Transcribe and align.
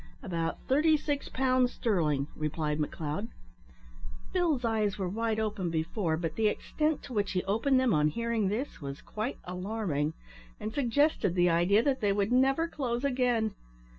"About 0.23 0.57
thirty 0.67 0.97
six 0.97 1.29
pounds 1.29 1.73
sterling," 1.73 2.25
replied 2.35 2.79
McLeod. 2.79 3.27
Bill's 4.33 4.65
eyes 4.65 4.97
were 4.97 5.07
wide 5.07 5.39
open 5.39 5.69
before, 5.69 6.17
but 6.17 6.33
the 6.35 6.47
extent 6.47 7.03
to 7.03 7.13
which 7.13 7.33
he 7.33 7.43
opened 7.43 7.79
them 7.79 7.93
on 7.93 8.07
hearing 8.07 8.47
this 8.47 8.81
was 8.81 8.99
quite 8.99 9.37
alarming, 9.43 10.13
and 10.59 10.73
suggested 10.73 11.35
the 11.35 11.51
idea 11.51 11.83
that 11.83 12.01
they 12.01 12.11
would 12.13 12.31
never 12.31 12.67
close 12.67 13.03
again. 13.05 13.53